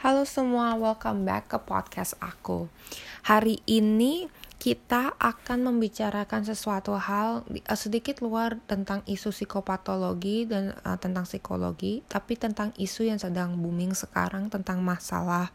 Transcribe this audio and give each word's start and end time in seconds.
Halo 0.00 0.24
semua, 0.24 0.80
welcome 0.80 1.28
back 1.28 1.52
ke 1.52 1.60
podcast 1.60 2.16
aku. 2.24 2.72
Hari 3.28 3.60
ini 3.68 4.32
kita 4.56 5.12
akan 5.20 5.68
membicarakan 5.68 6.40
sesuatu 6.40 6.96
hal 6.96 7.44
uh, 7.44 7.76
sedikit 7.76 8.24
luar 8.24 8.56
tentang 8.64 9.04
isu 9.04 9.28
psikopatologi 9.28 10.48
dan 10.48 10.72
uh, 10.88 10.96
tentang 10.96 11.28
psikologi, 11.28 12.00
tapi 12.08 12.32
tentang 12.40 12.72
isu 12.80 13.12
yang 13.12 13.20
sedang 13.20 13.60
booming 13.60 13.92
sekarang 13.92 14.48
tentang 14.48 14.80
masalah 14.80 15.52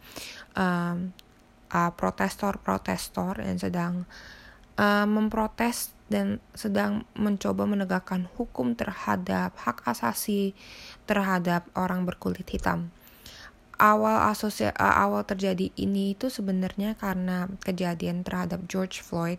um, 0.54 1.10
uh, 1.74 1.90
yang 3.42 3.58
sedang 3.58 4.06
uh, 4.78 5.10
memprotes 5.10 5.90
dan 6.06 6.38
sedang 6.54 7.02
mencoba 7.18 7.66
menegakkan 7.66 8.30
hukum 8.38 8.78
terhadap 8.78 9.58
hak 9.58 9.82
asasi 9.90 10.54
terhadap 11.10 11.66
orang 11.74 12.06
berkulit 12.06 12.46
hitam. 12.46 12.94
Awal 13.76 14.32
asosia 14.32 14.72
awal 14.80 15.28
terjadi 15.28 15.68
ini 15.76 16.16
itu 16.16 16.32
sebenarnya 16.32 16.96
karena 16.96 17.52
kejadian 17.60 18.24
terhadap 18.24 18.64
George 18.72 19.04
Floyd 19.04 19.36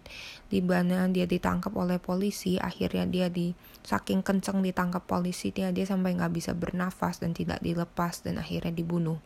di 0.52 0.60
mana 0.60 1.08
dia 1.08 1.24
ditangkap 1.24 1.72
oleh 1.72 1.96
polisi 1.96 2.60
akhirnya 2.60 3.08
dia 3.08 3.26
di 3.32 3.56
saking 3.80 4.20
kenceng 4.20 4.60
ditangkap 4.60 5.08
polisi 5.08 5.56
dia 5.56 5.72
dia 5.72 5.88
sampai 5.88 6.20
nggak 6.20 6.36
bisa 6.36 6.52
bernafas 6.52 7.16
dan 7.16 7.32
tidak 7.32 7.64
dilepas 7.64 8.20
dan 8.20 8.36
akhirnya 8.36 8.76
dibunuh 8.76 9.16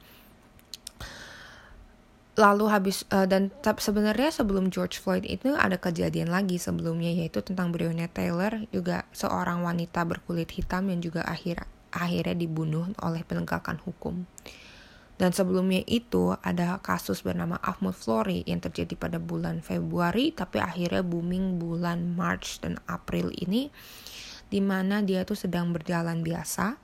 lalu 2.39 2.71
habis 2.71 3.03
uh, 3.11 3.27
dan 3.27 3.51
sebenarnya 3.61 4.33
sebelum 4.33 4.73
George 4.73 4.97
Floyd 4.97 5.27
itu 5.29 5.53
ada 5.59 5.77
kejadian 5.77 6.33
lagi 6.33 6.57
sebelumnya 6.57 7.13
yaitu 7.13 7.43
tentang 7.43 7.69
Breonna 7.75 8.09
Taylor 8.09 8.65
juga 8.71 9.05
seorang 9.13 9.61
wanita 9.61 10.07
berkulit 10.07 10.49
hitam 10.55 10.89
yang 10.89 11.03
juga 11.03 11.27
akhir 11.27 11.69
akhirnya 11.91 12.39
dibunuh 12.39 12.89
oleh 13.03 13.27
penegakan 13.27 13.83
hukum. 13.83 14.25
Dan 15.21 15.37
sebelumnya 15.37 15.85
itu 15.85 16.33
ada 16.41 16.81
kasus 16.81 17.21
bernama 17.21 17.61
Ahmad 17.61 17.93
Flory 17.93 18.41
yang 18.49 18.65
terjadi 18.65 18.97
pada 18.97 19.21
bulan 19.21 19.61
Februari 19.61 20.33
tapi 20.33 20.65
akhirnya 20.65 21.05
booming 21.05 21.61
bulan 21.61 22.17
March 22.17 22.57
dan 22.65 22.81
April 22.89 23.29
ini 23.37 23.69
di 24.51 24.59
mana 24.59 24.99
dia 25.05 25.23
tuh 25.23 25.39
sedang 25.39 25.71
berjalan 25.71 26.27
biasa, 26.27 26.75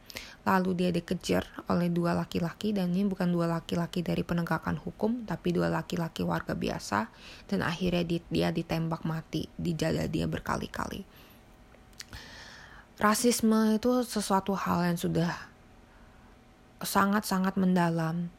lalu 0.47 0.79
dia 0.79 0.95
dikejar 0.95 1.43
oleh 1.67 1.91
dua 1.91 2.15
laki-laki 2.15 2.71
dan 2.71 2.95
ini 2.95 3.11
bukan 3.11 3.35
dua 3.35 3.51
laki-laki 3.51 4.07
dari 4.07 4.23
penegakan 4.23 4.79
hukum, 4.79 5.27
tapi 5.27 5.51
dua 5.51 5.67
laki-laki 5.67 6.23
warga 6.23 6.55
biasa 6.55 7.11
dan 7.51 7.67
akhirnya 7.67 8.07
dia 8.07 8.55
ditembak 8.55 9.03
mati 9.03 9.51
di 9.59 9.75
dada 9.75 10.07
dia 10.07 10.31
berkali-kali. 10.31 11.03
Rasisme 12.97 13.77
itu 13.77 14.07
sesuatu 14.07 14.55
hal 14.55 14.87
yang 14.87 14.97
sudah 14.97 15.56
sangat-sangat 16.87 17.59
mendalam 17.59 18.31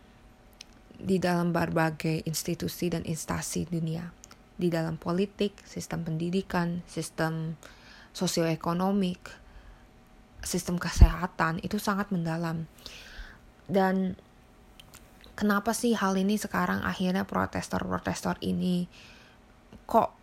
di 0.97 1.21
dalam 1.21 1.53
berbagai 1.53 2.25
institusi 2.25 2.89
dan 2.89 3.05
instansi 3.05 3.69
dunia, 3.69 4.09
di 4.57 4.73
dalam 4.73 4.97
politik, 4.97 5.53
sistem 5.61 6.01
pendidikan, 6.01 6.81
sistem 6.89 7.53
sosioekonomik, 8.17 9.21
sistem 10.41 10.81
kesehatan 10.81 11.61
itu 11.61 11.77
sangat 11.77 12.09
mendalam. 12.09 12.65
Dan 13.69 14.17
kenapa 15.37 15.77
sih 15.77 15.93
hal 15.93 16.17
ini 16.17 16.41
sekarang 16.41 16.81
akhirnya 16.81 17.29
protestor-protestor 17.29 18.41
ini 18.41 18.89
kok 19.85 20.16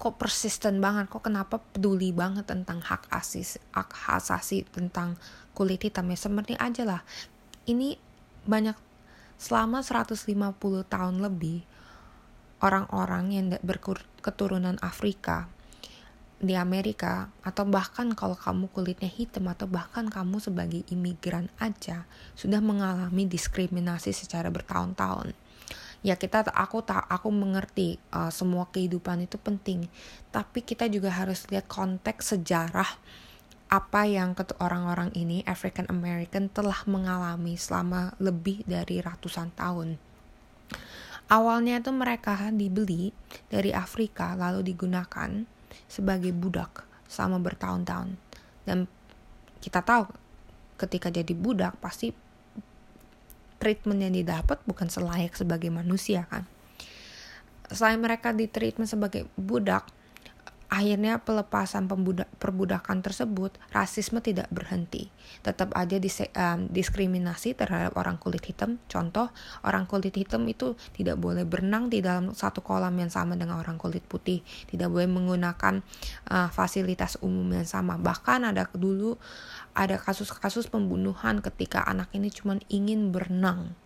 kok 0.00 0.16
persisten 0.16 0.80
banget, 0.80 1.12
kok 1.12 1.20
kenapa 1.20 1.60
peduli 1.60 2.08
banget 2.08 2.48
tentang 2.48 2.80
hak 2.80 3.12
asis, 3.12 3.60
hak 3.76 3.92
asasi 4.16 4.64
tentang 4.72 5.20
kulit 5.52 5.84
hitam 5.84 6.08
ya 6.08 6.16
seperti 6.16 6.56
aja 6.56 6.88
lah. 6.88 7.04
Ini 7.68 8.00
banyak 8.48 8.72
selama 9.36 9.84
150 9.84 10.24
tahun 10.88 11.16
lebih 11.20 11.68
orang-orang 12.64 13.24
yang 13.36 13.46
berketurunan 13.60 14.80
Afrika 14.80 15.52
di 16.40 16.56
Amerika 16.56 17.28
atau 17.44 17.68
bahkan 17.68 18.16
kalau 18.16 18.32
kamu 18.32 18.72
kulitnya 18.72 19.12
hitam 19.12 19.52
atau 19.52 19.68
bahkan 19.68 20.08
kamu 20.08 20.40
sebagai 20.40 20.80
imigran 20.88 21.52
aja 21.60 22.08
sudah 22.32 22.64
mengalami 22.64 23.28
diskriminasi 23.28 24.16
secara 24.16 24.48
bertahun-tahun. 24.48 25.36
Ya 26.00 26.16
kita 26.16 26.48
aku 26.56 26.80
tak 26.80 27.04
aku 27.12 27.28
mengerti 27.28 28.00
uh, 28.16 28.32
semua 28.32 28.68
kehidupan 28.72 29.28
itu 29.28 29.36
penting, 29.36 29.84
tapi 30.32 30.64
kita 30.64 30.88
juga 30.88 31.12
harus 31.12 31.44
lihat 31.52 31.68
konteks 31.68 32.36
sejarah 32.36 32.88
apa 33.70 34.02
yang 34.02 34.34
orang-orang 34.58 35.14
ini 35.14 35.46
African 35.46 35.86
American 35.92 36.50
telah 36.50 36.82
mengalami 36.90 37.54
selama 37.54 38.16
lebih 38.18 38.66
dari 38.66 38.98
ratusan 38.98 39.54
tahun. 39.54 39.94
Awalnya 41.30 41.78
itu 41.78 41.94
mereka 41.94 42.50
dibeli 42.50 43.14
dari 43.46 43.70
Afrika 43.70 44.34
lalu 44.34 44.66
digunakan 44.66 45.46
sebagai 45.86 46.34
budak 46.34 46.82
selama 47.06 47.38
bertahun-tahun. 47.38 48.18
Dan 48.66 48.90
kita 49.62 49.86
tahu 49.86 50.10
ketika 50.74 51.12
jadi 51.14 51.30
budak 51.36 51.78
pasti 51.78 52.10
treatment 53.60 54.00
yang 54.00 54.16
didapat 54.16 54.58
bukan 54.64 54.88
selayak 54.88 55.36
sebagai 55.36 55.68
manusia 55.68 56.24
kan. 56.26 56.48
Selain 57.70 58.00
mereka 58.00 58.32
di 58.34 58.48
treatment 58.50 58.88
sebagai 58.88 59.28
budak, 59.36 59.86
Akhirnya 60.80 61.20
pelepasan 61.20 61.84
perbudakan 62.40 63.04
tersebut, 63.04 63.52
rasisme 63.68 64.24
tidak 64.24 64.48
berhenti. 64.48 65.12
Tetap 65.44 65.76
aja 65.76 66.00
dis, 66.00 66.24
um, 66.24 66.72
diskriminasi 66.72 67.52
terhadap 67.52 68.00
orang 68.00 68.16
kulit 68.16 68.40
hitam. 68.48 68.80
Contoh, 68.88 69.28
orang 69.60 69.84
kulit 69.84 70.16
hitam 70.16 70.48
itu 70.48 70.80
tidak 70.96 71.20
boleh 71.20 71.44
berenang 71.44 71.92
di 71.92 72.00
dalam 72.00 72.32
satu 72.32 72.64
kolam 72.64 72.96
yang 72.96 73.12
sama 73.12 73.36
dengan 73.36 73.60
orang 73.60 73.76
kulit 73.76 74.00
putih. 74.08 74.40
Tidak 74.72 74.88
boleh 74.88 75.04
menggunakan 75.04 75.84
uh, 76.32 76.48
fasilitas 76.48 77.20
umum 77.20 77.52
yang 77.52 77.68
sama. 77.68 78.00
Bahkan 78.00 78.48
ada 78.48 78.64
dulu 78.72 79.20
ada 79.76 80.00
kasus-kasus 80.00 80.72
pembunuhan 80.72 81.44
ketika 81.44 81.84
anak 81.84 82.08
ini 82.16 82.32
cuma 82.32 82.56
ingin 82.72 83.12
berenang 83.12 83.76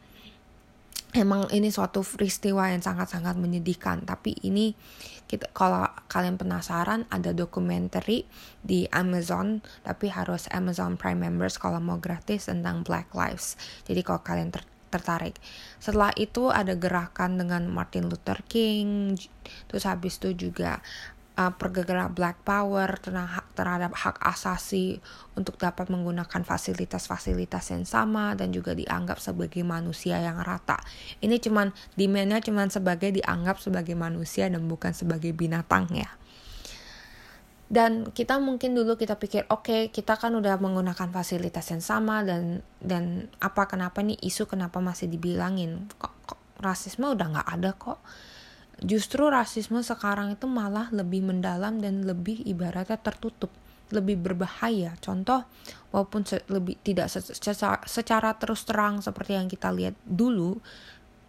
emang 1.14 1.46
ini 1.54 1.70
suatu 1.70 2.02
peristiwa 2.02 2.68
yang 2.68 2.82
sangat-sangat 2.82 3.38
menyedihkan. 3.38 4.02
Tapi 4.02 4.34
ini 4.42 4.74
kita 5.30 5.48
kalau 5.54 5.86
kalian 6.10 6.36
penasaran 6.36 7.06
ada 7.08 7.30
dokumenter 7.30 8.02
di 8.60 8.90
Amazon. 8.90 9.62
Tapi 9.86 10.10
harus 10.10 10.50
Amazon 10.50 10.98
Prime 10.98 11.22
members 11.22 11.56
kalau 11.56 11.78
mau 11.78 12.02
gratis 12.02 12.50
tentang 12.50 12.82
Black 12.82 13.14
Lives. 13.14 13.54
Jadi 13.86 14.02
kalau 14.02 14.20
kalian 14.20 14.50
ter 14.50 14.66
tertarik. 14.94 15.34
Setelah 15.82 16.14
itu 16.14 16.54
ada 16.54 16.78
gerakan 16.78 17.34
dengan 17.34 17.66
Martin 17.66 18.06
Luther 18.06 18.46
King. 18.46 19.18
Terus 19.66 19.90
habis 19.90 20.22
itu 20.22 20.46
juga 20.46 20.78
uh, 21.34 21.52
pergerakan 21.54 22.14
Black 22.14 22.42
Power 22.46 22.98
terhadap 23.54 23.92
hak 23.94 24.16
asasi 24.22 25.02
untuk 25.34 25.58
dapat 25.58 25.90
menggunakan 25.90 26.42
fasilitas-fasilitas 26.46 27.74
yang 27.74 27.84
sama 27.86 28.38
dan 28.38 28.54
juga 28.54 28.74
dianggap 28.74 29.18
sebagai 29.18 29.62
manusia 29.66 30.18
yang 30.22 30.38
rata. 30.40 30.78
Ini 31.18 31.38
cuman 31.42 31.74
demandnya 31.98 32.38
cuman 32.42 32.70
sebagai 32.70 33.10
dianggap 33.10 33.58
sebagai 33.58 33.98
manusia 33.98 34.46
dan 34.46 34.66
bukan 34.66 34.94
sebagai 34.94 35.34
binatang 35.34 35.90
ya. 35.90 36.10
Dan 37.64 38.12
kita 38.12 38.38
mungkin 38.38 38.76
dulu 38.76 38.94
kita 38.94 39.18
pikir 39.18 39.48
oke 39.50 39.66
okay, 39.66 39.82
kita 39.88 40.20
kan 40.20 40.36
udah 40.36 40.60
menggunakan 40.60 41.10
fasilitas 41.10 41.74
yang 41.74 41.82
sama 41.82 42.22
dan 42.22 42.62
dan 42.78 43.32
apa 43.40 43.66
kenapa 43.66 44.04
nih 44.04 44.20
isu 44.20 44.46
kenapa 44.46 44.78
masih 44.78 45.08
dibilangin 45.10 45.88
kok, 45.96 46.12
kok 46.28 46.38
rasisme 46.60 47.08
udah 47.08 47.34
nggak 47.34 47.48
ada 47.50 47.70
kok 47.74 47.98
Justru 48.82 49.30
rasisme 49.30 49.78
sekarang 49.84 50.34
itu 50.34 50.50
malah 50.50 50.90
lebih 50.90 51.22
mendalam 51.22 51.78
dan 51.78 52.02
lebih 52.02 52.42
ibaratnya 52.42 52.98
tertutup, 52.98 53.52
lebih 53.94 54.18
berbahaya. 54.18 54.98
Contoh, 54.98 55.46
walaupun 55.94 56.26
se 56.26 56.42
lebih 56.50 56.74
tidak 56.82 57.06
se 57.06 57.22
secara, 57.22 57.78
secara 57.86 58.34
terus 58.34 58.66
terang 58.66 58.98
seperti 58.98 59.38
yang 59.38 59.46
kita 59.46 59.70
lihat 59.70 59.94
dulu, 60.02 60.58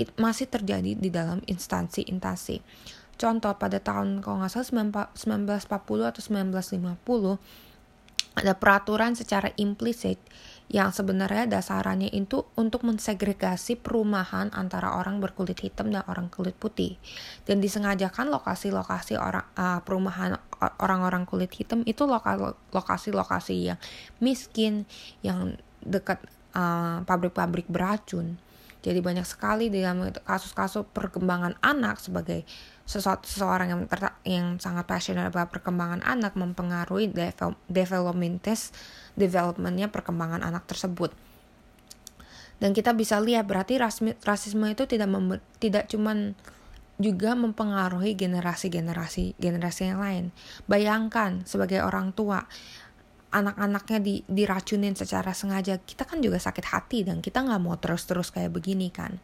it 0.01 0.09
masih 0.17 0.49
terjadi 0.49 0.97
di 0.97 1.09
dalam 1.13 1.39
instansi-instansi. 1.45 2.65
Contoh 3.15 3.55
pada 3.55 3.79
tahun 3.79 4.19
kalau 4.19 4.43
nggak 4.43 4.51
salah 4.51 4.67
1940 5.15 6.11
atau 6.11 6.21
1950 6.21 7.39
ada 8.35 8.51
peraturan 8.51 9.15
secara 9.15 9.55
implisit 9.55 10.19
yang 10.69 10.89
sebenarnya 10.89 11.45
dasarannya 11.45 12.09
itu 12.09 12.41
untuk 12.57 12.81
mensegregasi 12.81 13.77
perumahan 13.77 14.49
antara 14.49 14.97
orang 14.97 15.21
berkulit 15.21 15.61
hitam 15.61 15.93
dan 15.93 16.01
orang 16.09 16.27
kulit 16.33 16.57
putih. 16.57 16.97
Dan 17.45 17.61
disengajakan 17.61 18.33
lokasi-lokasi 18.33 19.17
orang 19.17 19.45
uh, 19.53 19.79
perumahan 19.85 20.41
orang-orang 20.81 21.29
kulit 21.29 21.53
hitam 21.53 21.85
itu 21.85 22.07
lokasi-lokasi 22.73 23.73
yang 23.73 23.79
miskin 24.17 24.89
yang 25.21 25.53
dekat 25.85 26.17
uh, 26.57 27.05
pabrik-pabrik 27.05 27.69
beracun 27.69 28.41
jadi 28.85 29.01
banyak 29.01 29.25
sekali 29.25 29.73
dalam 29.73 30.05
kasus-kasus 30.13 30.85
perkembangan 30.93 31.57
anak 31.65 31.97
sebagai 31.97 32.45
sesuatu 32.85 33.25
seseorang 33.25 33.73
yang 33.73 33.81
yang 34.21 34.45
sangat 34.61 34.85
passionate 34.85 35.25
about 35.25 35.49
perkembangan 35.49 36.05
anak 36.05 36.37
mempengaruhi 36.37 37.09
development 37.65 38.45
test 38.45 38.77
developmentnya 39.17 39.89
perkembangan 39.89 40.45
anak 40.45 40.69
tersebut. 40.69 41.09
dan 42.55 42.71
kita 42.71 42.95
bisa 42.95 43.19
lihat 43.19 43.51
berarti 43.51 43.75
rasisme 44.23 44.65
itu 44.71 44.87
tidak 44.87 45.11
tidak 45.59 45.91
cuman 45.91 46.39
juga 46.95 47.35
mempengaruhi 47.35 48.15
generasi-generasi 48.15 49.35
generasi 49.35 49.81
yang 49.91 49.99
lain. 49.99 50.25
Bayangkan 50.63 51.43
sebagai 51.43 51.83
orang 51.83 52.15
tua 52.15 52.47
anak-anaknya 53.35 53.99
di, 53.99 54.15
diracunin 54.23 54.95
secara 54.95 55.35
sengaja, 55.35 55.75
kita 55.83 56.07
kan 56.07 56.23
juga 56.23 56.39
sakit 56.39 56.65
hati 56.71 57.03
dan 57.03 57.19
kita 57.19 57.43
nggak 57.43 57.61
mau 57.61 57.75
terus-terus 57.75 58.31
kayak 58.31 58.55
begini 58.55 58.87
kan. 58.87 59.19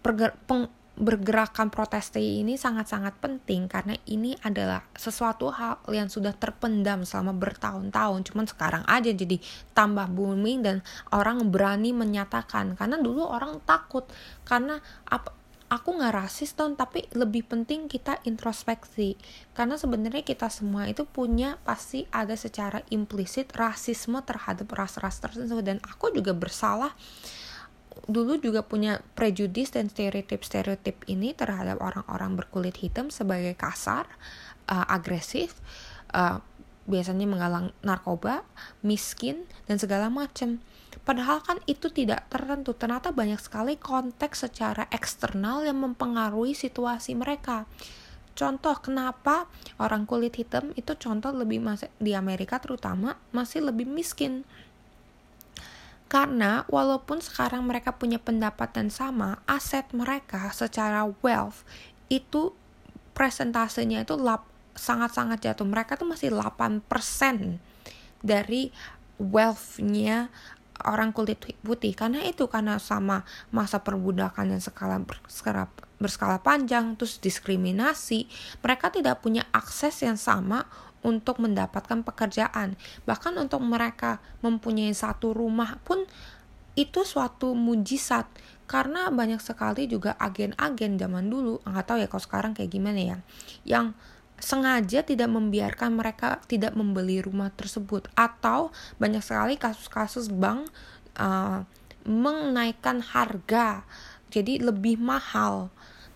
Perger, 0.00 0.32
peng, 0.48 0.72
bergerakan 0.98 1.70
proteste 1.70 2.18
ini 2.18 2.58
sangat-sangat 2.58 3.22
penting 3.22 3.70
karena 3.70 3.94
ini 4.10 4.34
adalah 4.42 4.82
sesuatu 4.98 5.54
hal 5.54 5.78
yang 5.94 6.10
sudah 6.10 6.34
terpendam 6.34 7.06
selama 7.06 7.30
bertahun-tahun 7.38 8.26
cuman 8.26 8.46
sekarang 8.50 8.82
aja 8.90 9.14
jadi 9.14 9.38
tambah 9.78 10.10
booming 10.10 10.66
dan 10.66 10.76
orang 11.14 11.54
berani 11.54 11.94
menyatakan 11.94 12.74
karena 12.74 12.98
dulu 12.98 13.30
orang 13.30 13.62
takut 13.62 14.10
karena 14.42 14.82
apa 15.06 15.37
aku 15.68 16.00
nggak 16.00 16.16
rasis 16.16 16.56
ton 16.56 16.74
tapi 16.74 17.04
lebih 17.12 17.44
penting 17.44 17.86
kita 17.86 18.20
introspeksi. 18.24 19.20
Karena 19.52 19.76
sebenarnya 19.76 20.24
kita 20.24 20.48
semua 20.48 20.88
itu 20.88 21.04
punya 21.04 21.60
pasti 21.62 22.08
ada 22.08 22.34
secara 22.34 22.80
implisit 22.88 23.52
rasisme 23.52 24.20
terhadap 24.24 24.68
ras-ras 24.72 25.20
tertentu 25.20 25.60
dan 25.60 25.78
aku 25.84 26.12
juga 26.12 26.32
bersalah 26.32 26.92
dulu 28.08 28.38
juga 28.38 28.62
punya 28.62 29.02
prejudis 29.18 29.74
dan 29.74 29.90
stereotip-stereotip 29.90 31.02
ini 31.10 31.34
terhadap 31.34 31.82
orang-orang 31.82 32.38
berkulit 32.38 32.78
hitam 32.78 33.10
sebagai 33.10 33.58
kasar, 33.58 34.06
uh, 34.70 34.86
agresif, 34.86 35.58
uh, 36.14 36.38
biasanya 36.88 37.26
menggalang 37.28 37.74
narkoba, 37.84 38.46
miskin 38.86 39.44
dan 39.66 39.76
segala 39.76 40.08
macam 40.08 40.62
Padahal 41.08 41.40
kan 41.40 41.56
itu 41.64 41.88
tidak 41.88 42.28
tertentu. 42.28 42.76
Ternyata 42.76 43.16
banyak 43.16 43.40
sekali 43.40 43.80
konteks 43.80 44.44
secara 44.44 44.84
eksternal 44.92 45.64
yang 45.64 45.80
mempengaruhi 45.80 46.52
situasi 46.52 47.16
mereka. 47.16 47.64
Contoh 48.36 48.76
kenapa 48.76 49.48
orang 49.80 50.04
kulit 50.04 50.36
hitam 50.36 50.76
itu 50.76 50.92
contoh 51.00 51.32
lebih 51.32 51.64
masih 51.64 51.88
di 51.96 52.12
Amerika 52.12 52.60
terutama 52.60 53.16
masih 53.32 53.64
lebih 53.64 53.88
miskin. 53.88 54.44
Karena 56.12 56.68
walaupun 56.68 57.24
sekarang 57.24 57.64
mereka 57.64 57.96
punya 57.96 58.20
pendapatan 58.20 58.92
sama, 58.92 59.40
aset 59.48 59.88
mereka 59.96 60.52
secara 60.52 61.08
wealth 61.24 61.64
itu 62.12 62.52
presentasenya 63.16 64.04
itu 64.04 64.12
sangat-sangat 64.76 65.40
jatuh. 65.40 65.64
Mereka 65.64 65.96
tuh 65.96 66.04
masih 66.04 66.36
8% 66.36 66.84
dari 68.20 68.76
wealth-nya 69.18 70.30
orang 70.86 71.10
kulit 71.10 71.40
putih. 71.64 71.92
Karena 71.96 72.22
itu 72.22 72.46
karena 72.46 72.78
sama 72.78 73.26
masa 73.50 73.82
perbudakan 73.82 74.54
yang 74.54 74.62
skala 74.62 75.02
berskala, 75.02 75.66
berskala 75.98 76.38
panjang 76.38 76.94
terus 76.94 77.18
diskriminasi 77.18 78.30
mereka 78.62 78.94
tidak 78.94 79.18
punya 79.24 79.46
akses 79.50 80.06
yang 80.06 80.18
sama 80.18 80.68
untuk 81.02 81.38
mendapatkan 81.42 82.02
pekerjaan. 82.02 82.74
Bahkan 83.06 83.34
untuk 83.38 83.62
mereka 83.62 84.18
mempunyai 84.42 84.94
satu 84.94 85.34
rumah 85.34 85.78
pun 85.82 86.06
itu 86.78 87.02
suatu 87.02 87.58
mujizat. 87.58 88.26
Karena 88.68 89.08
banyak 89.08 89.40
sekali 89.40 89.88
juga 89.88 90.12
agen-agen 90.20 91.00
zaman 91.00 91.32
dulu 91.32 91.64
nggak 91.64 91.86
tahu 91.88 91.98
ya 92.04 92.08
kalau 92.10 92.20
sekarang 92.20 92.52
kayak 92.52 92.68
gimana 92.68 93.00
ya 93.00 93.16
yang 93.64 93.96
sengaja 94.38 95.02
tidak 95.02 95.30
membiarkan 95.30 95.98
mereka 95.98 96.42
tidak 96.46 96.74
membeli 96.74 97.22
rumah 97.22 97.50
tersebut. 97.54 98.08
Atau 98.14 98.74
banyak 98.98 99.22
sekali 99.22 99.54
kasus-kasus 99.58 100.30
bank 100.32 100.70
uh, 101.18 101.62
menaikkan 102.08 103.04
harga 103.04 103.84
jadi 104.32 104.62
lebih 104.62 104.96
mahal. 105.00 105.68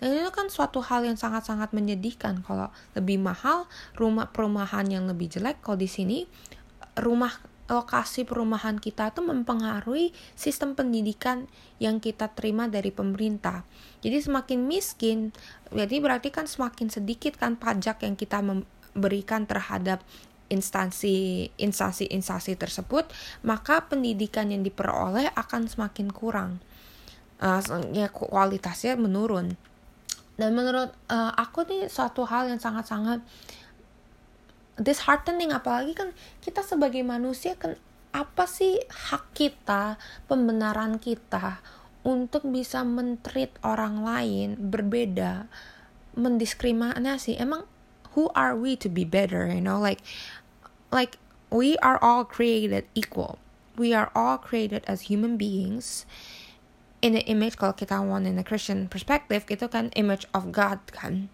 Dan 0.02 0.18
itu 0.18 0.34
kan 0.34 0.50
suatu 0.50 0.82
hal 0.82 1.06
yang 1.06 1.14
sangat-sangat 1.14 1.70
menyedihkan. 1.70 2.42
Kalau 2.42 2.74
lebih 2.98 3.22
mahal 3.22 3.70
rumah 3.94 4.26
perumahan 4.34 4.88
yang 4.90 5.06
lebih 5.06 5.30
jelek 5.30 5.62
kalau 5.62 5.78
di 5.78 5.86
sini 5.86 6.26
rumah 6.98 7.30
lokasi 7.72 8.28
perumahan 8.28 8.76
kita 8.76 9.16
itu 9.16 9.24
mempengaruhi 9.24 10.12
sistem 10.36 10.76
pendidikan 10.76 11.48
yang 11.80 11.98
kita 12.04 12.28
terima 12.36 12.68
dari 12.68 12.92
pemerintah. 12.92 13.64
Jadi 14.04 14.20
semakin 14.20 14.68
miskin, 14.68 15.32
jadi 15.72 15.96
berarti 16.04 16.28
kan 16.28 16.44
semakin 16.44 16.92
sedikit 16.92 17.40
kan 17.40 17.56
pajak 17.56 18.04
yang 18.04 18.14
kita 18.14 18.44
memberikan 18.44 19.48
terhadap 19.48 20.04
instansi 20.52 21.48
instansi 21.56 22.12
instansi 22.12 22.52
tersebut, 22.60 23.08
maka 23.40 23.88
pendidikan 23.88 24.52
yang 24.52 24.60
diperoleh 24.60 25.32
akan 25.32 25.64
semakin 25.64 26.12
kurang. 26.12 26.60
Uh, 27.40 27.58
ya 27.96 28.12
kualitasnya 28.12 28.94
menurun. 29.00 29.56
Dan 30.36 30.56
menurut 30.56 30.92
uh, 31.08 31.32
aku 31.34 31.64
nih 31.66 31.88
suatu 31.88 32.28
hal 32.28 32.48
yang 32.52 32.60
sangat-sangat 32.60 33.24
disheartening 34.82 35.54
apalagi 35.54 35.94
kan 35.94 36.10
kita 36.42 36.66
sebagai 36.66 37.00
manusia 37.06 37.54
kan 37.54 37.78
apa 38.12 38.44
sih 38.44 38.76
hak 38.84 39.32
kita, 39.32 39.96
pembenaran 40.28 41.00
kita 41.00 41.64
untuk 42.04 42.44
bisa 42.50 42.84
mentreat 42.84 43.56
orang 43.64 44.04
lain 44.04 44.48
berbeda, 44.68 45.48
mendiskriminasi. 46.12 47.40
Emang 47.40 47.64
who 48.12 48.28
are 48.36 48.52
we 48.52 48.76
to 48.76 48.92
be 48.92 49.08
better, 49.08 49.48
you 49.48 49.64
know? 49.64 49.80
Like 49.80 50.04
like 50.92 51.16
we 51.48 51.80
are 51.80 51.96
all 52.04 52.28
created 52.28 52.84
equal. 52.92 53.40
We 53.80 53.96
are 53.96 54.12
all 54.12 54.36
created 54.36 54.84
as 54.84 55.08
human 55.08 55.40
beings 55.40 56.04
in 57.00 57.16
the 57.16 57.24
image 57.24 57.56
kalau 57.56 57.72
kita 57.72 57.96
want 58.04 58.28
in 58.28 58.36
a 58.36 58.44
Christian 58.44 58.86
perspective 58.92 59.48
itu 59.48 59.64
kan 59.72 59.88
image 59.96 60.28
of 60.36 60.52
God 60.52 60.84
kan. 60.92 61.32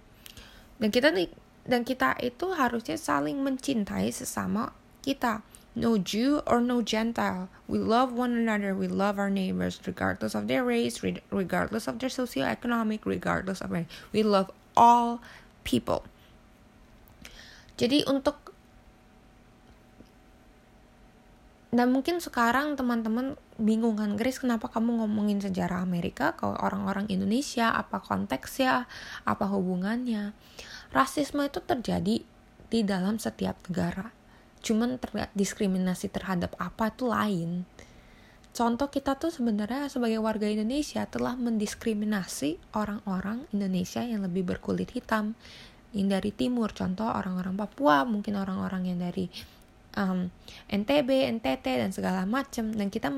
Dan 0.79 0.95
kita 0.95 1.11
nih 1.11 1.35
dan 1.69 1.85
kita 1.85 2.17
itu 2.25 2.57
harusnya 2.57 2.97
saling 2.97 3.45
mencintai 3.45 4.09
sesama 4.09 4.73
kita. 5.05 5.45
No 5.79 5.95
Jew 5.95 6.43
or 6.49 6.59
no 6.59 6.83
Gentile. 6.83 7.47
We 7.71 7.79
love 7.79 8.11
one 8.11 8.35
another. 8.35 8.75
We 8.75 8.91
love 8.91 9.21
our 9.21 9.31
neighbors, 9.31 9.79
regardless 9.87 10.35
of 10.35 10.51
their 10.51 10.67
race, 10.67 11.05
regardless 11.31 11.87
of 11.87 12.03
their 12.03 12.11
socioeconomic, 12.11 13.07
regardless 13.07 13.63
of 13.63 13.71
we 14.11 14.27
love 14.27 14.51
all 14.75 15.23
people. 15.63 16.03
Jadi 17.79 18.03
untuk 18.11 18.49
dan 21.69 21.93
mungkin 21.93 22.17
sekarang 22.19 22.81
teman-teman 22.81 23.37
bingung 23.61 24.01
kan 24.01 24.17
Grace 24.17 24.41
kenapa 24.41 24.73
kamu 24.73 25.05
ngomongin 25.05 25.45
sejarah 25.45 25.85
Amerika 25.85 26.33
kalau 26.33 26.57
orang-orang 26.57 27.05
Indonesia 27.13 27.69
apa 27.69 28.01
konteksnya 28.01 28.89
apa 29.29 29.45
hubungannya 29.45 30.33
rasisme 30.93 31.45
itu 31.45 31.61
terjadi 31.61 32.25
di 32.69 32.81
dalam 32.85 33.17
setiap 33.17 33.57
negara. 33.69 34.13
Cuman 34.61 34.99
ter 35.01 35.31
diskriminasi 35.33 36.11
terhadap 36.11 36.59
apa 36.59 36.93
itu 36.93 37.09
lain. 37.09 37.65
Contoh 38.53 38.91
kita 38.91 39.15
tuh 39.15 39.31
sebenarnya 39.31 39.87
sebagai 39.87 40.19
warga 40.19 40.51
Indonesia 40.51 41.07
telah 41.07 41.39
mendiskriminasi 41.39 42.59
orang-orang 42.75 43.47
Indonesia 43.55 44.03
yang 44.03 44.27
lebih 44.27 44.43
berkulit 44.43 44.91
hitam 44.91 45.39
yang 45.95 46.11
dari 46.11 46.35
timur. 46.35 46.75
Contoh 46.75 47.07
orang-orang 47.07 47.55
Papua, 47.55 48.03
mungkin 48.03 48.35
orang-orang 48.35 48.91
yang 48.91 48.99
dari 48.99 49.31
um, 49.95 50.27
NTB, 50.67 51.39
NTT 51.39 51.65
dan 51.87 51.91
segala 51.95 52.27
macam. 52.27 52.75
Dan 52.75 52.91
kita 52.91 53.15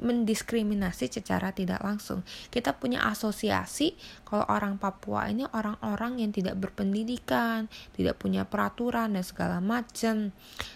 mendiskriminasi 0.00 1.12
secara 1.12 1.52
tidak 1.52 1.84
langsung. 1.84 2.24
Kita 2.48 2.74
punya 2.76 3.04
asosiasi 3.06 3.94
kalau 4.24 4.48
orang 4.48 4.80
Papua 4.80 5.28
ini 5.28 5.44
orang-orang 5.52 6.24
yang 6.24 6.32
tidak 6.32 6.56
berpendidikan, 6.56 7.68
tidak 7.94 8.16
punya 8.16 8.48
peraturan 8.48 9.14
dan 9.14 9.24
segala 9.24 9.60
macam. 9.60 10.32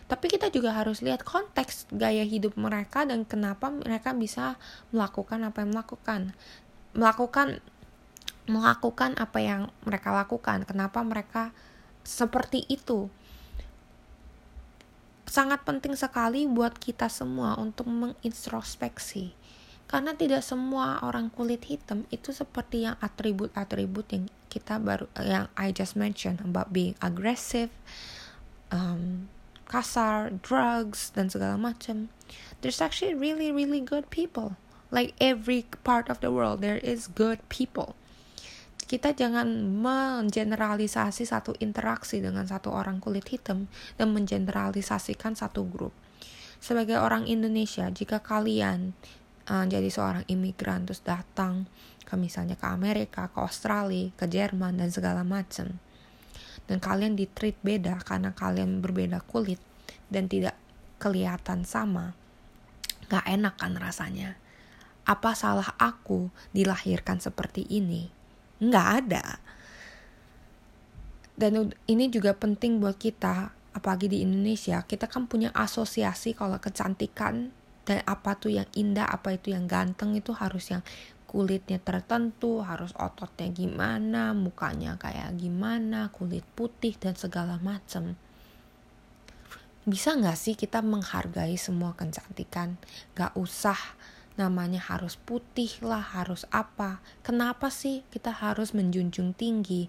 Tapi 0.06 0.26
kita 0.28 0.52
juga 0.52 0.76
harus 0.76 1.00
lihat 1.00 1.24
konteks 1.24 1.90
gaya 1.90 2.22
hidup 2.22 2.54
mereka 2.60 3.08
dan 3.08 3.24
kenapa 3.24 3.72
mereka 3.72 4.12
bisa 4.12 4.60
melakukan 4.92 5.42
apa 5.48 5.64
yang 5.64 5.70
melakukan. 5.72 6.20
Melakukan 6.94 7.58
melakukan 8.44 9.16
apa 9.16 9.38
yang 9.40 9.72
mereka 9.88 10.12
lakukan. 10.12 10.68
Kenapa 10.68 11.00
mereka 11.00 11.50
seperti 12.04 12.68
itu? 12.68 13.08
Sangat 15.34 15.66
penting 15.66 15.98
sekali 15.98 16.46
buat 16.46 16.78
kita 16.78 17.10
semua 17.10 17.58
untuk 17.58 17.90
mengintrospeksi. 17.90 19.34
Karena 19.90 20.14
tidak 20.14 20.46
semua 20.46 21.02
orang 21.02 21.26
kulit 21.26 21.66
hitam 21.66 22.06
itu 22.14 22.30
seperti 22.30 22.86
yang 22.86 22.94
atribut-atribut 23.02 24.06
yang 24.14 24.24
kita 24.46 24.78
baru 24.78 25.10
yang 25.18 25.50
I 25.58 25.74
just 25.74 25.98
mentioned 25.98 26.38
about 26.38 26.70
being 26.70 26.94
aggressive, 27.02 27.74
um, 28.70 29.26
kasar, 29.66 30.30
drugs 30.38 31.10
dan 31.10 31.26
segala 31.26 31.58
macam. 31.58 32.14
There's 32.62 32.78
actually 32.78 33.18
really 33.18 33.50
really 33.50 33.82
good 33.82 34.14
people. 34.14 34.54
Like 34.94 35.18
every 35.18 35.66
part 35.82 36.06
of 36.06 36.22
the 36.22 36.30
world 36.30 36.62
there 36.62 36.78
is 36.78 37.10
good 37.10 37.42
people 37.50 37.98
kita 38.84 39.16
jangan 39.16 39.48
mengeneralisasi 39.80 41.24
satu 41.24 41.56
interaksi 41.60 42.20
dengan 42.20 42.44
satu 42.44 42.72
orang 42.72 43.00
kulit 43.00 43.26
hitam 43.28 43.66
dan 43.96 44.12
mengeneralisasikan 44.12 45.34
satu 45.34 45.64
grup. 45.66 45.92
Sebagai 46.60 46.96
orang 46.96 47.28
Indonesia, 47.28 47.88
jika 47.92 48.24
kalian 48.24 48.96
uh, 49.48 49.64
jadi 49.68 49.88
seorang 49.88 50.24
imigran 50.28 50.88
terus 50.88 51.04
datang 51.04 51.68
ke 52.04 52.14
misalnya 52.16 52.56
ke 52.56 52.66
Amerika, 52.68 53.28
ke 53.28 53.38
Australia, 53.40 54.12
ke 54.16 54.28
Jerman 54.28 54.80
dan 54.80 54.88
segala 54.92 55.24
macam. 55.24 55.80
Dan 56.64 56.80
kalian 56.80 57.16
di 57.16 57.28
treat 57.28 57.60
beda 57.60 58.00
karena 58.00 58.32
kalian 58.32 58.80
berbeda 58.80 59.20
kulit 59.28 59.60
dan 60.08 60.30
tidak 60.30 60.56
kelihatan 60.96 61.68
sama. 61.68 62.16
Gak 63.12 63.28
enak 63.28 63.60
kan 63.60 63.76
rasanya. 63.76 64.40
Apa 65.04 65.36
salah 65.36 65.76
aku 65.76 66.32
dilahirkan 66.56 67.20
seperti 67.20 67.68
ini? 67.68 68.13
Nggak 68.62 68.88
ada. 69.04 69.24
Dan 71.34 71.74
ini 71.90 72.06
juga 72.10 72.30
penting 72.34 72.78
buat 72.78 72.94
kita, 72.94 73.50
apalagi 73.74 74.06
di 74.06 74.22
Indonesia, 74.22 74.86
kita 74.86 75.10
kan 75.10 75.26
punya 75.26 75.50
asosiasi 75.50 76.38
kalau 76.38 76.62
kecantikan 76.62 77.50
dan 77.84 78.00
apa 78.06 78.38
tuh 78.38 78.54
yang 78.54 78.70
indah, 78.78 79.04
apa 79.04 79.34
itu 79.34 79.50
yang 79.50 79.66
ganteng 79.66 80.14
itu 80.14 80.30
harus 80.30 80.70
yang 80.70 80.86
kulitnya 81.26 81.82
tertentu, 81.82 82.62
harus 82.62 82.94
ototnya 82.94 83.50
gimana, 83.50 84.30
mukanya 84.30 84.94
kayak 84.94 85.34
gimana, 85.34 86.14
kulit 86.14 86.46
putih 86.54 86.94
dan 86.94 87.18
segala 87.18 87.58
macam. 87.58 88.14
Bisa 89.84 90.14
nggak 90.14 90.38
sih 90.38 90.54
kita 90.54 90.80
menghargai 90.80 91.58
semua 91.58 91.92
kecantikan? 91.98 92.78
Gak 93.18 93.34
usah 93.36 93.76
namanya 94.34 94.82
harus 94.82 95.14
putih 95.14 95.70
lah, 95.80 96.02
harus 96.02 96.42
apa. 96.50 96.98
Kenapa 97.22 97.70
sih 97.70 98.02
kita 98.10 98.34
harus 98.34 98.74
menjunjung 98.74 99.34
tinggi 99.34 99.86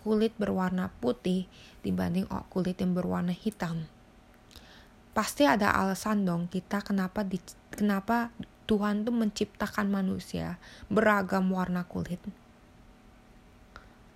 kulit 0.00 0.34
berwarna 0.34 0.90
putih 0.98 1.46
dibanding 1.86 2.26
kulit 2.48 2.80
yang 2.80 2.96
berwarna 2.96 3.36
hitam? 3.36 3.86
Pasti 5.12 5.44
ada 5.44 5.76
alasan 5.76 6.24
dong 6.24 6.48
kita 6.48 6.80
kenapa 6.80 7.20
di, 7.20 7.36
kenapa 7.68 8.32
Tuhan 8.64 9.04
tuh 9.04 9.12
menciptakan 9.12 9.92
manusia 9.92 10.56
beragam 10.88 11.52
warna 11.52 11.84
kulit. 11.84 12.20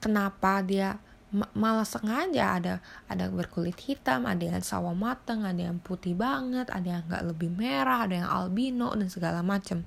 Kenapa 0.00 0.64
dia 0.64 0.96
malah 1.34 1.82
sengaja 1.82 2.62
ada 2.62 2.74
ada 3.10 3.26
berkulit 3.28 3.74
hitam, 3.82 4.24
ada 4.30 4.40
yang 4.46 4.62
sawo 4.62 4.94
mateng, 4.94 5.42
ada 5.42 5.58
yang 5.58 5.82
putih 5.82 6.14
banget, 6.14 6.70
ada 6.70 6.86
yang 6.86 7.02
nggak 7.10 7.24
lebih 7.34 7.50
merah, 7.50 8.06
ada 8.06 8.14
yang 8.22 8.30
albino 8.30 8.94
dan 8.94 9.10
segala 9.10 9.42
macam. 9.42 9.82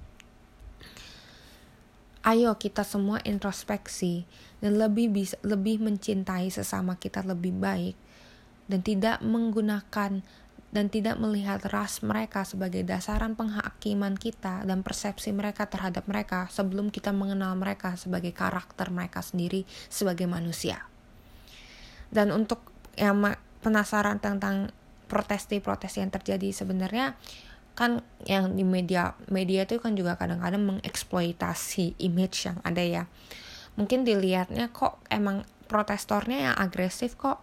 Ayo 2.20 2.52
kita 2.60 2.84
semua 2.84 3.24
introspeksi 3.24 4.28
dan 4.60 4.76
lebih 4.76 5.08
bisa 5.08 5.40
lebih 5.40 5.80
mencintai 5.80 6.52
sesama 6.52 7.00
kita 7.00 7.24
lebih 7.24 7.56
baik 7.56 7.96
dan 8.68 8.84
tidak 8.84 9.24
menggunakan 9.24 10.20
dan 10.70 10.86
tidak 10.92 11.18
melihat 11.18 11.64
ras 11.74 12.06
mereka 12.06 12.46
sebagai 12.46 12.86
dasaran 12.86 13.34
penghakiman 13.34 14.14
kita 14.14 14.68
dan 14.68 14.86
persepsi 14.86 15.34
mereka 15.34 15.66
terhadap 15.66 16.06
mereka 16.06 16.46
sebelum 16.54 16.94
kita 16.94 17.10
mengenal 17.10 17.58
mereka 17.58 17.98
sebagai 17.98 18.36
karakter 18.36 18.94
mereka 18.94 19.26
sendiri 19.26 19.66
sebagai 19.90 20.30
manusia. 20.30 20.86
Dan 22.10 22.34
untuk 22.34 22.66
yang 22.98 23.22
penasaran 23.64 24.20
tentang 24.20 24.74
protes-protes 25.10 25.98
yang 25.98 26.14
terjadi 26.14 26.54
sebenarnya 26.54 27.18
kan 27.74 28.04
yang 28.28 28.60
di 28.60 28.68
media 28.68 29.16
media 29.32 29.64
itu 29.64 29.80
kan 29.80 29.96
juga 29.96 30.20
kadang-kadang 30.20 30.60
mengeksploitasi 30.68 31.96
image 32.04 32.46
yang 32.46 32.60
ada 32.68 32.84
ya. 32.84 33.04
Mungkin 33.80 34.04
dilihatnya 34.04 34.70
kok 34.76 35.00
emang 35.08 35.48
protestornya 35.72 36.52
yang 36.52 36.56
agresif 36.60 37.16
kok 37.16 37.40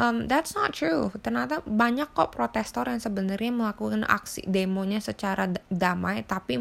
um, 0.00 0.24
that's 0.26 0.56
not 0.56 0.72
true. 0.72 1.12
Ternyata 1.20 1.60
banyak 1.68 2.08
kok 2.16 2.32
protestor 2.32 2.88
yang 2.88 3.02
sebenarnya 3.02 3.52
melakukan 3.52 4.08
aksi 4.08 4.48
demonya 4.48 5.04
secara 5.04 5.52
damai, 5.68 6.24
tapi 6.24 6.56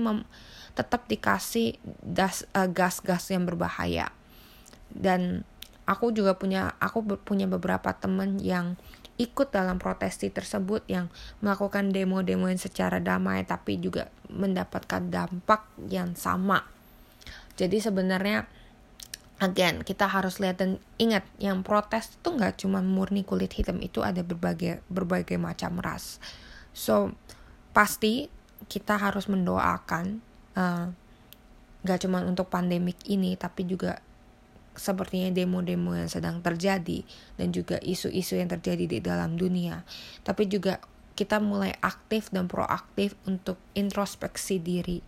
tetap 0.76 1.08
dikasih 1.08 1.80
gas 2.04 2.44
uh, 2.52 2.68
gas-gas 2.68 3.32
yang 3.32 3.48
berbahaya. 3.48 4.12
Dan 4.92 5.48
aku 5.90 6.14
juga 6.14 6.38
punya 6.38 6.78
aku 6.78 7.02
punya 7.26 7.50
beberapa 7.50 7.90
temen 7.98 8.38
yang 8.38 8.78
ikut 9.18 9.50
dalam 9.50 9.82
protesti 9.82 10.30
tersebut 10.30 10.86
yang 10.88 11.10
melakukan 11.42 11.90
demo-demo 11.92 12.48
yang 12.48 12.62
secara 12.62 13.02
damai 13.02 13.44
tapi 13.44 13.82
juga 13.82 14.08
mendapatkan 14.30 15.10
dampak 15.10 15.66
yang 15.90 16.14
sama. 16.14 16.64
Jadi 17.60 17.84
sebenarnya 17.84 18.48
again 19.40 19.82
kita 19.82 20.06
harus 20.06 20.38
lihat 20.38 20.62
dan 20.62 20.78
ingat 21.00 21.24
yang 21.40 21.64
protes 21.64 22.16
itu 22.16 22.30
nggak 22.32 22.60
cuma 22.60 22.84
murni 22.84 23.24
kulit 23.24 23.56
hitam 23.56 23.80
itu 23.80 24.04
ada 24.04 24.20
berbagai 24.20 24.84
berbagai 24.92 25.40
macam 25.40 25.80
ras 25.80 26.20
so 26.76 27.16
pasti 27.72 28.28
kita 28.68 29.00
harus 29.00 29.32
mendoakan 29.32 30.20
uh, 30.60 30.92
nggak 31.88 32.00
cuma 32.04 32.20
untuk 32.28 32.52
pandemik 32.52 33.00
ini 33.08 33.40
tapi 33.40 33.64
juga 33.64 34.04
sepertinya 34.80 35.36
demo-demo 35.36 35.92
yang 35.92 36.08
sedang 36.08 36.40
terjadi 36.40 37.04
dan 37.36 37.52
juga 37.52 37.76
isu-isu 37.84 38.40
yang 38.40 38.48
terjadi 38.48 38.88
di 38.88 39.00
dalam 39.04 39.36
dunia 39.36 39.84
tapi 40.24 40.48
juga 40.48 40.80
kita 41.20 41.44
mulai 41.44 41.76
aktif 41.84 42.32
dan 42.32 42.48
proaktif 42.48 43.12
untuk 43.28 43.60
introspeksi 43.76 44.64
diri 44.64 45.04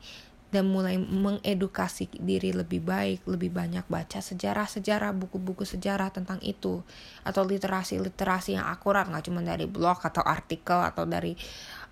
dan 0.51 0.67
mulai 0.67 0.99
mengedukasi 0.99 2.11
diri 2.19 2.51
lebih 2.51 2.83
baik, 2.83 3.23
lebih 3.23 3.55
banyak 3.55 3.87
baca 3.87 4.19
sejarah-sejarah, 4.19 5.15
buku-buku 5.15 5.63
sejarah 5.63 6.11
tentang 6.11 6.43
itu, 6.43 6.83
atau 7.23 7.47
literasi-literasi 7.47 8.59
yang 8.59 8.67
akurat, 8.67 9.07
nggak 9.07 9.31
cuma 9.31 9.39
dari 9.39 9.63
blog 9.63 10.03
atau 10.03 10.19
artikel 10.19 10.75
atau 10.75 11.07
dari 11.07 11.39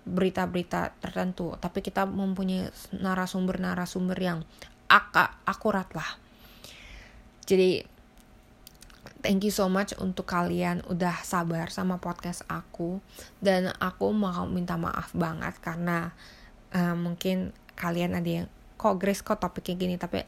berita-berita 0.04 1.00
tertentu, 1.00 1.56
tapi 1.56 1.80
kita 1.80 2.04
mempunyai 2.04 2.68
narasumber-narasumber 3.00 4.18
yang 4.20 4.44
ak 4.92 5.16
akurat 5.48 5.88
lah. 5.96 6.19
Jadi 7.50 7.82
thank 9.26 9.42
you 9.42 9.50
so 9.50 9.66
much 9.66 9.90
untuk 9.98 10.30
kalian 10.30 10.86
udah 10.86 11.18
sabar 11.26 11.66
sama 11.74 11.98
podcast 11.98 12.46
aku 12.46 13.02
dan 13.42 13.74
aku 13.82 14.14
mau 14.14 14.46
minta 14.46 14.78
maaf 14.78 15.10
banget 15.12 15.58
karena 15.58 16.14
uh, 16.70 16.94
mungkin 16.94 17.50
kalian 17.74 18.14
ada 18.14 18.30
yang 18.30 18.46
kok 18.78 18.96
Grace 19.02 19.20
kok 19.20 19.42
topiknya 19.42 19.74
gini 19.76 19.94
tapi 19.98 20.22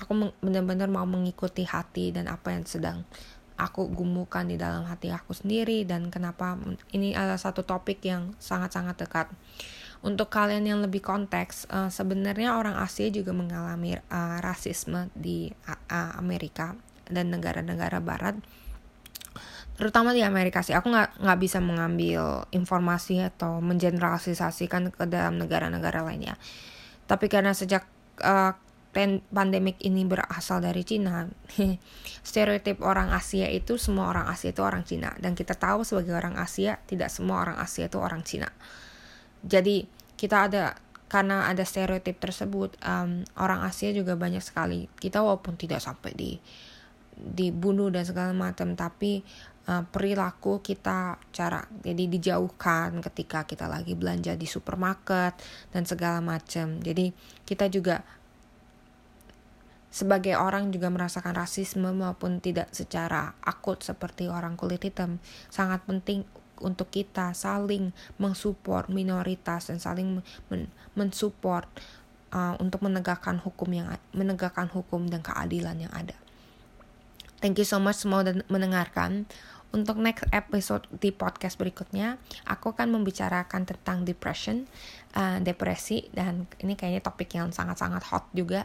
aku 0.00 0.32
benar-benar 0.42 0.90
mau 0.90 1.06
mengikuti 1.06 1.62
hati 1.62 2.10
dan 2.10 2.26
apa 2.26 2.56
yang 2.56 2.64
sedang 2.66 3.06
aku 3.56 3.88
gumukan 3.88 4.44
di 4.44 4.60
dalam 4.60 4.84
hati 4.84 5.08
aku 5.08 5.32
sendiri 5.32 5.88
dan 5.88 6.12
kenapa 6.12 6.60
ini 6.92 7.16
adalah 7.16 7.40
satu 7.40 7.64
topik 7.64 8.04
yang 8.04 8.36
sangat-sangat 8.36 9.00
dekat. 9.00 9.26
Untuk 10.06 10.30
kalian 10.30 10.62
yang 10.62 10.78
lebih 10.86 11.02
konteks, 11.02 11.66
uh, 11.66 11.90
sebenarnya 11.90 12.54
orang 12.54 12.78
Asia 12.78 13.10
juga 13.10 13.34
mengalami 13.34 13.98
uh, 13.98 14.38
rasisme 14.38 15.10
di 15.18 15.50
uh, 15.66 16.14
Amerika 16.14 16.78
dan 17.10 17.34
negara-negara 17.34 17.98
Barat. 17.98 18.38
Terutama 19.74 20.14
di 20.14 20.22
Amerika 20.22 20.62
sih. 20.62 20.78
Aku 20.78 20.94
nggak 20.94 21.18
nggak 21.26 21.38
bisa 21.42 21.58
mengambil 21.58 22.46
informasi 22.54 23.18
atau 23.18 23.58
mengeneralisasikan 23.58 24.94
ke 24.94 25.04
dalam 25.10 25.42
negara-negara 25.42 26.06
lainnya. 26.06 26.38
Tapi 27.10 27.26
karena 27.26 27.50
sejak 27.50 27.82
uh, 28.22 28.54
pandemik 29.34 29.76
ini 29.82 30.06
berasal 30.06 30.62
dari 30.62 30.86
Cina, 30.86 31.26
stereotip 32.30 32.78
orang 32.80 33.10
Asia 33.10 33.50
itu 33.50 33.76
semua 33.76 34.08
orang 34.08 34.30
Asia 34.30 34.54
itu 34.54 34.62
orang 34.62 34.86
Cina. 34.86 35.18
Dan 35.18 35.34
kita 35.34 35.58
tahu 35.58 35.82
sebagai 35.82 36.14
orang 36.14 36.38
Asia 36.38 36.78
tidak 36.86 37.10
semua 37.10 37.42
orang 37.42 37.58
Asia 37.58 37.90
itu 37.90 37.98
orang 37.98 38.22
Cina. 38.22 38.48
Jadi 39.44 39.95
kita 40.16 40.48
ada 40.48 40.64
karena 41.06 41.46
ada 41.46 41.62
stereotip 41.62 42.18
tersebut 42.18 42.74
um, 42.82 43.22
orang 43.38 43.62
Asia 43.62 43.94
juga 43.94 44.18
banyak 44.18 44.42
sekali. 44.42 44.90
Kita 44.98 45.22
walaupun 45.22 45.54
tidak 45.54 45.78
sampai 45.78 46.12
di 46.16 46.32
dibunuh 47.16 47.88
dan 47.88 48.04
segala 48.04 48.36
macam 48.36 48.76
tapi 48.76 49.24
uh, 49.72 49.82
perilaku 49.88 50.60
kita 50.60 51.16
cara 51.32 51.64
jadi 51.80 52.04
dijauhkan 52.12 53.00
ketika 53.00 53.48
kita 53.48 53.64
lagi 53.66 53.96
belanja 53.96 54.36
di 54.36 54.44
supermarket 54.44 55.32
dan 55.72 55.88
segala 55.88 56.20
macam 56.20 56.76
jadi 56.84 57.16
kita 57.48 57.72
juga 57.72 58.04
sebagai 59.88 60.36
orang 60.36 60.68
juga 60.76 60.92
merasakan 60.92 61.32
rasisme 61.32 61.88
maupun 61.88 62.44
tidak 62.44 62.68
secara 62.76 63.32
akut 63.40 63.80
seperti 63.80 64.28
orang 64.28 64.52
kulit 64.52 64.84
hitam 64.84 65.16
sangat 65.48 65.80
penting 65.88 66.28
untuk 66.62 66.88
kita 66.88 67.36
saling 67.36 67.92
mensupport 68.16 68.88
minoritas 68.88 69.68
dan 69.68 69.78
saling 69.80 70.24
men 70.48 70.70
mensupport 70.96 71.68
uh, 72.32 72.54
untuk 72.60 72.84
menegakkan 72.84 73.36
hukum 73.40 73.68
yang 73.72 73.88
menegakkan 74.16 74.68
hukum 74.72 75.08
dan 75.08 75.20
keadilan 75.20 75.76
yang 75.76 75.92
ada. 75.92 76.16
Thank 77.40 77.60
you 77.60 77.68
so 77.68 77.76
much 77.76 78.00
semua 78.00 78.24
dan 78.24 78.40
mendengarkan. 78.48 79.28
Untuk 79.74 80.00
next 80.00 80.24
episode 80.32 80.88
di 81.02 81.12
podcast 81.12 81.58
berikutnya, 81.60 82.16
aku 82.48 82.72
akan 82.72 82.96
membicarakan 82.96 83.66
tentang 83.66 84.08
depression, 84.08 84.64
uh, 85.12 85.36
depresi, 85.42 86.08
dan 86.16 86.48
ini 86.64 86.78
kayaknya 86.78 87.04
topik 87.04 87.36
yang 87.36 87.52
sangat-sangat 87.52 88.00
hot 88.08 88.24
juga. 88.32 88.64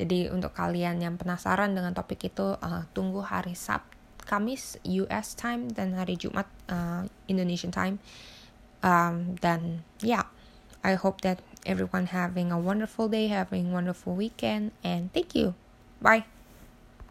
Jadi 0.00 0.32
untuk 0.32 0.56
kalian 0.56 1.02
yang 1.02 1.20
penasaran 1.20 1.76
dengan 1.76 1.92
topik 1.92 2.30
itu, 2.30 2.56
uh, 2.56 2.88
tunggu 2.96 3.20
hari 3.20 3.52
Sabtu, 3.52 3.95
Kamis 4.26 4.76
US 4.84 5.32
time 5.38 5.70
dan 5.70 5.94
hari 5.94 6.18
Jumat 6.18 6.50
uh, 6.68 7.06
Indonesian 7.30 7.70
time. 7.72 8.02
Um, 8.84 9.38
ya, 9.40 9.58
yeah, 10.02 10.24
I 10.84 10.94
hope 10.98 11.22
that 11.22 11.40
everyone 11.64 12.12
having 12.12 12.52
a 12.52 12.58
wonderful 12.60 13.08
day, 13.08 13.32
having 13.32 13.72
wonderful 13.72 14.14
weekend, 14.14 14.70
and 14.84 15.10
thank 15.14 15.34
you. 15.34 15.54
Bye. 16.02 16.35